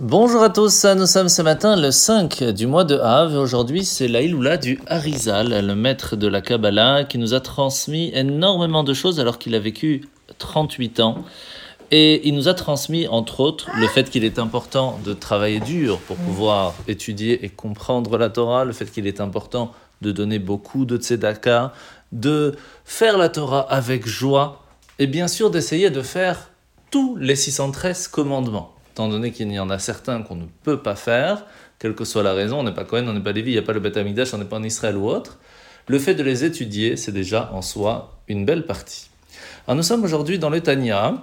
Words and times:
Bonjour 0.00 0.42
à 0.42 0.48
tous, 0.48 0.86
nous 0.86 1.04
sommes 1.04 1.28
ce 1.28 1.42
matin 1.42 1.76
le 1.76 1.90
5 1.90 2.44
du 2.54 2.66
mois 2.66 2.84
de 2.84 2.96
Av 2.96 3.34
et 3.34 3.36
aujourd'hui 3.36 3.84
c'est 3.84 4.08
l'Aïloula 4.08 4.56
du 4.56 4.80
Harizal, 4.86 5.66
le 5.66 5.74
maître 5.74 6.16
de 6.16 6.26
la 6.26 6.40
Kabbalah 6.40 7.04
qui 7.04 7.18
nous 7.18 7.34
a 7.34 7.40
transmis 7.40 8.10
énormément 8.14 8.82
de 8.82 8.94
choses 8.94 9.20
alors 9.20 9.38
qu'il 9.38 9.54
a 9.54 9.58
vécu 9.58 10.08
38 10.38 11.00
ans. 11.00 11.22
Et 11.90 12.26
il 12.26 12.34
nous 12.34 12.48
a 12.48 12.54
transmis, 12.54 13.08
entre 13.08 13.40
autres, 13.40 13.68
le 13.78 13.86
fait 13.88 14.08
qu'il 14.08 14.24
est 14.24 14.38
important 14.38 14.98
de 15.04 15.12
travailler 15.12 15.60
dur 15.60 15.98
pour 15.98 16.16
pouvoir 16.16 16.72
étudier 16.88 17.44
et 17.44 17.50
comprendre 17.50 18.16
la 18.16 18.30
Torah, 18.30 18.64
le 18.64 18.72
fait 18.72 18.86
qu'il 18.86 19.06
est 19.06 19.20
important 19.20 19.70
de 20.00 20.12
donner 20.12 20.38
beaucoup 20.38 20.86
de 20.86 20.96
tzedaka, 20.96 21.74
de 22.12 22.54
faire 22.86 23.18
la 23.18 23.28
Torah 23.28 23.70
avec 23.70 24.06
joie, 24.06 24.62
et 24.98 25.06
bien 25.06 25.28
sûr 25.28 25.50
d'essayer 25.50 25.90
de 25.90 26.00
faire 26.00 26.48
tous 26.90 27.16
les 27.16 27.36
613 27.36 28.08
commandements. 28.08 28.72
Étant 28.92 29.08
donné 29.08 29.32
qu'il 29.32 29.50
y 29.52 29.58
en 29.58 29.70
a 29.70 29.78
certains 29.78 30.22
qu'on 30.22 30.36
ne 30.36 30.46
peut 30.64 30.80
pas 30.82 30.96
faire, 30.96 31.46
quelle 31.78 31.94
que 31.94 32.04
soit 32.04 32.22
la 32.22 32.32
raison, 32.32 32.60
on 32.60 32.62
n'est 32.64 32.74
pas 32.74 32.84
Cohen, 32.84 33.06
on 33.08 33.12
n'est 33.12 33.20
pas 33.20 33.32
Lévi, 33.32 33.52
il 33.52 33.54
n'y 33.54 33.58
a 33.58 33.62
pas 33.62 33.72
le 33.72 33.80
Beth 33.80 33.96
Amikdash, 33.96 34.34
on 34.34 34.38
n'est 34.38 34.44
pas 34.44 34.56
en 34.56 34.62
Israël 34.62 34.96
ou 34.96 35.08
autre, 35.08 35.38
le 35.86 35.98
fait 35.98 36.14
de 36.14 36.22
les 36.22 36.44
étudier, 36.44 36.96
c'est 36.96 37.12
déjà 37.12 37.50
en 37.52 37.62
soi 37.62 38.20
une 38.28 38.44
belle 38.44 38.66
partie. 38.66 39.10
Alors 39.66 39.76
nous 39.76 39.82
sommes 39.82 40.04
aujourd'hui 40.04 40.38
dans 40.38 40.50
le 40.50 40.60
Tanya, 40.60 41.14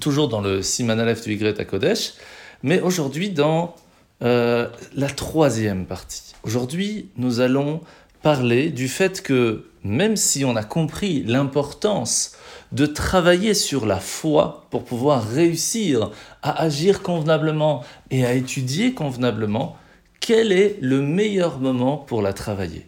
toujours 0.00 0.28
dans 0.28 0.40
le 0.40 0.62
Siman 0.62 0.98
Aleph 0.98 1.22
du 1.24 1.34
Y 1.34 1.66
Kodesh, 1.66 2.14
mais 2.62 2.80
aujourd'hui 2.80 3.30
dans 3.30 3.74
euh, 4.22 4.68
la 4.94 5.08
troisième 5.08 5.84
partie. 5.84 6.34
Aujourd'hui, 6.42 7.10
nous 7.16 7.40
allons 7.40 7.80
parler 8.22 8.70
du 8.70 8.88
fait 8.88 9.22
que 9.22 9.66
même 9.84 10.16
si 10.16 10.44
on 10.44 10.56
a 10.56 10.64
compris 10.64 11.22
l'importance 11.24 12.35
de 12.72 12.86
travailler 12.86 13.54
sur 13.54 13.86
la 13.86 14.00
foi 14.00 14.66
pour 14.70 14.84
pouvoir 14.84 15.26
réussir 15.26 16.10
à 16.42 16.62
agir 16.62 17.02
convenablement 17.02 17.84
et 18.10 18.24
à 18.24 18.32
étudier 18.34 18.94
convenablement, 18.94 19.76
quel 20.20 20.52
est 20.52 20.78
le 20.80 21.00
meilleur 21.00 21.60
moment 21.60 21.96
pour 21.96 22.22
la 22.22 22.32
travailler? 22.32 22.86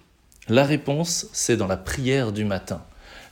La 0.48 0.65
réponse, 0.65 1.27
c'est 1.33 1.57
dans 1.57 1.67
la 1.67 1.77
prière 1.77 2.33
du 2.33 2.45
matin 2.45 2.83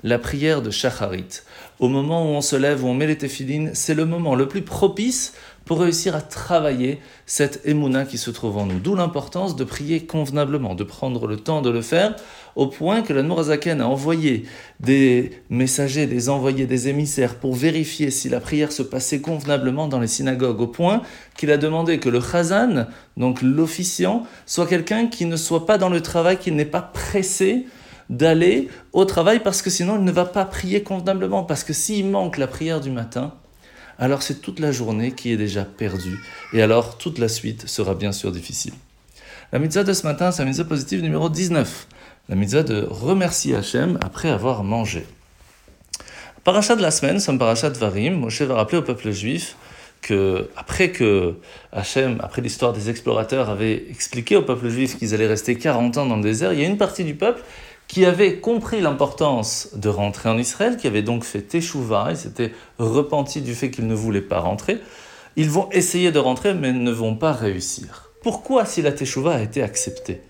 la 0.07 0.21
prière 0.21 0.63
de 0.63 0.71
Shacharit. 0.71 1.43
Au 1.81 1.89
moment 1.89 2.25
où 2.25 2.37
on 2.37 2.41
se 2.41 2.55
lève, 2.55 2.85
où 2.85 2.87
on 2.87 2.95
met 2.95 3.09
les 3.09 3.19
téphilines, 3.19 3.73
c'est 3.75 3.93
le 3.93 4.07
moment 4.07 4.37
le 4.37 4.47
plus 4.47 4.63
propice 4.63 5.35
pour 5.65 5.81
réussir 5.81 6.15
à 6.15 6.21
travailler 6.21 7.01
cette 7.27 7.63
émouna 7.65 8.05
qui 8.05 8.17
se 8.17 8.31
trouve 8.31 8.57
en 8.57 8.67
nous. 8.67 8.79
D'où 8.79 8.95
l'importance 8.95 9.57
de 9.57 9.65
prier 9.65 10.07
convenablement, 10.07 10.77
de 10.77 10.85
prendre 10.85 11.27
le 11.27 11.39
temps 11.39 11.61
de 11.61 11.71
le 11.71 11.83
faire, 11.83 12.15
au 12.55 12.69
point 12.69 13.03
que 13.03 13.13
la 13.13 13.25
Nourazaken 13.25 13.81
a 13.81 13.89
envoyé 13.89 14.45
des 14.79 15.33
messagers, 15.51 16.07
des 16.07 16.29
envoyés, 16.29 16.67
des 16.67 16.87
émissaires 16.87 17.35
pour 17.35 17.57
vérifier 17.57 18.13
si 18.13 18.29
la 18.29 18.39
prière 18.39 18.71
se 18.71 18.85
passait 18.85 19.21
convenablement 19.21 19.89
dans 19.89 19.99
les 19.99 20.07
synagogues, 20.07 20.61
au 20.61 20.69
point 20.69 21.03
qu'il 21.37 21.51
a 21.51 21.57
demandé 21.57 21.99
que 21.99 22.09
le 22.09 22.21
chazan, 22.21 22.87
donc 23.17 23.43
l'officiant, 23.43 24.23
soit 24.47 24.69
quelqu'un 24.69 25.09
qui 25.09 25.27
ne 25.27 25.37
soit 25.37 25.67
pas 25.67 25.79
dans 25.79 25.89
le 25.89 26.01
travail, 26.01 26.39
qui 26.39 26.53
n'est 26.53 26.65
pas 26.65 26.81
pressé 26.81 27.67
d'aller 28.11 28.69
au 28.93 29.05
travail 29.05 29.41
parce 29.41 29.63
que 29.63 29.71
sinon 29.71 29.97
il 29.97 30.05
ne 30.05 30.13
va 30.13 30.25
pas 30.25 30.45
prier 30.45 30.83
convenablement. 30.83 31.45
Parce 31.45 31.65
que 31.65 31.73
s'il 31.73 32.07
manque 32.07 32.39
la 32.39 32.47
prière 32.47 32.81
du 32.81 32.91
matin, 32.91 33.35
alors 33.99 34.23
c'est 34.23 34.41
toute 34.41 34.61
la 34.61 34.73
journée 34.73 35.13
qui 35.13 35.33
est 35.33 35.37
déjà 35.37 35.65
perdue. 35.65 36.19
Et 36.53 36.63
alors 36.63 36.99
toute 36.99 37.19
la 37.19 37.29
suite 37.29 37.69
sera 37.69 37.95
bien 37.95 38.13
sûr 38.13 38.33
difficile. 38.33 38.75
La 39.53 39.59
mitzvah 39.59 39.85
de 39.85 39.93
ce 39.93 40.07
matin, 40.07 40.33
c'est 40.33 40.43
la 40.43 40.49
mitzvah 40.49 40.65
positive 40.65 41.03
numéro 41.03 41.29
19. 41.29 41.87
La 42.29 42.35
mitzvah 42.35 42.63
de 42.63 42.87
remercier 42.89 43.55
Hachem 43.55 43.99
après 44.03 44.29
avoir 44.29 44.65
mangé. 44.65 45.07
Parachat 46.43 46.77
de 46.77 46.83
la 46.83 46.91
semaine, 46.91 47.21
un 47.27 47.37
parachat 47.37 47.71
de 47.71 47.79
Varim. 47.79 48.15
Moshe 48.15 48.43
va 48.43 48.55
rappeler 48.55 48.79
au 48.79 48.83
peuple 48.83 49.11
juif 49.11 49.57
que 50.03 50.49
après 50.57 50.91
que 50.91 51.35
Hachem, 51.73 52.19
après 52.23 52.43
l'histoire 52.43 52.73
des 52.73 52.91
explorateurs, 52.91 53.51
avait 53.51 53.85
expliqué 53.91 54.37
au 54.37 54.43
peuple 54.43 54.69
juif 54.69 54.99
qu'ils 54.99 55.15
allaient 55.15 55.27
rester 55.27 55.57
40 55.57 55.99
ans 55.99 56.07
dans 56.07 56.17
le 56.17 56.23
désert, 56.23 56.53
il 56.53 56.61
y 56.61 56.65
a 56.65 56.69
une 56.69 56.77
partie 56.77 57.03
du 57.03 57.15
peuple 57.15 57.43
qui 57.89 58.05
avait 58.05 58.41
compris 58.41 58.81
l'importance 58.81 59.69
de 59.75 59.89
rentrer 59.89 60.29
en 60.29 60.39
Israël, 60.39 60.77
qui 60.77 60.87
avait 60.87 61.03
donc 61.03 61.25
fait 61.25 61.43
Teshuvah, 61.43 62.09
ils 62.11 62.17
s'étaient 62.17 62.53
repentis 62.79 63.41
du 63.41 63.55
fait 63.55 63.71
qu'ils 63.71 63.87
ne 63.87 63.95
voulaient 63.95 64.21
pas 64.21 64.41
rentrer, 64.41 64.79
ils 65.37 65.51
vont 65.51 65.69
essayer 65.71 66.13
de 66.13 66.19
rentrer 66.19 66.55
mais 66.55 66.73
ne 66.73 66.91
vont 66.91 67.15
pas 67.15 67.33
réussir. 67.33 68.11
Pourquoi 68.23 68.65
si 68.65 68.83
la 68.83 68.93
Teshuvah 68.93 69.35
a 69.35 69.41
été 69.41 69.63
acceptée? 69.63 70.21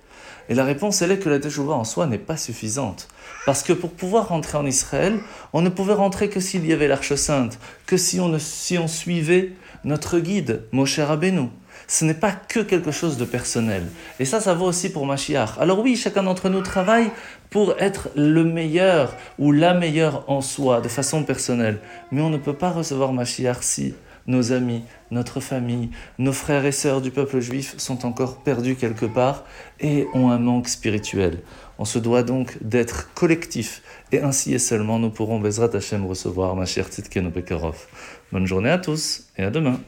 Et 0.48 0.54
la 0.54 0.64
réponse, 0.64 1.02
elle 1.02 1.10
est 1.10 1.18
que 1.18 1.28
la 1.28 1.40
Teshuvah 1.40 1.74
en 1.74 1.84
soi 1.84 2.06
n'est 2.06 2.18
pas 2.18 2.36
suffisante. 2.36 3.08
Parce 3.46 3.62
que 3.62 3.72
pour 3.72 3.90
pouvoir 3.90 4.28
rentrer 4.28 4.58
en 4.58 4.66
Israël, 4.66 5.18
on 5.52 5.62
ne 5.62 5.68
pouvait 5.68 5.94
rentrer 5.94 6.28
que 6.28 6.40
s'il 6.40 6.66
y 6.66 6.72
avait 6.72 6.88
l'Arche 6.88 7.14
Sainte, 7.14 7.58
que 7.86 7.96
si 7.96 8.20
on, 8.20 8.88
suivait 8.88 9.52
notre 9.84 10.18
guide, 10.18 10.64
Moshe 10.72 10.98
Rabbeinu 10.98 11.48
ce 11.86 12.04
n'est 12.04 12.14
pas 12.14 12.32
que 12.32 12.60
quelque 12.60 12.90
chose 12.90 13.16
de 13.16 13.24
personnel. 13.24 13.84
Et 14.18 14.24
ça, 14.24 14.40
ça 14.40 14.54
vaut 14.54 14.66
aussi 14.66 14.90
pour 14.90 15.06
Mashiach. 15.06 15.58
Alors 15.58 15.80
oui, 15.80 15.96
chacun 15.96 16.22
d'entre 16.22 16.48
nous 16.48 16.62
travaille 16.62 17.10
pour 17.50 17.74
être 17.78 18.08
le 18.16 18.44
meilleur 18.44 19.14
ou 19.38 19.52
la 19.52 19.74
meilleure 19.74 20.24
en 20.28 20.40
soi, 20.40 20.80
de 20.80 20.88
façon 20.88 21.22
personnelle. 21.24 21.78
Mais 22.10 22.20
on 22.22 22.30
ne 22.30 22.38
peut 22.38 22.54
pas 22.54 22.70
recevoir 22.70 23.12
Mashiach 23.12 23.62
si 23.62 23.94
nos 24.26 24.52
amis, 24.52 24.82
notre 25.10 25.40
famille, 25.40 25.90
nos 26.18 26.32
frères 26.32 26.66
et 26.66 26.72
sœurs 26.72 27.00
du 27.00 27.10
peuple 27.10 27.40
juif 27.40 27.74
sont 27.78 28.04
encore 28.04 28.38
perdus 28.42 28.76
quelque 28.76 29.06
part 29.06 29.44
et 29.80 30.06
ont 30.14 30.30
un 30.30 30.38
manque 30.38 30.68
spirituel. 30.68 31.38
On 31.78 31.84
se 31.84 31.98
doit 31.98 32.22
donc 32.22 32.58
d'être 32.60 33.12
collectif 33.14 33.82
et 34.12 34.20
ainsi 34.20 34.54
et 34.54 34.58
seulement 34.58 34.98
nous 34.98 35.10
pourrons 35.10 35.40
Bezrat 35.40 35.74
Hashem 35.74 36.06
recevoir 36.06 36.56
Mashiach 36.56 36.88
Tzidkenu 36.88 37.28
Bekarov. 37.28 37.86
Bonne 38.32 38.46
journée 38.46 38.70
à 38.70 38.78
tous 38.78 39.28
et 39.36 39.44
à 39.44 39.50
demain. 39.50 39.78